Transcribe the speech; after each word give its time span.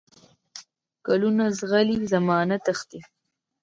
کلونه 1.05 1.45
زغلي، 1.59 1.97
زمانه 2.13 2.55
تښتي 2.65 2.99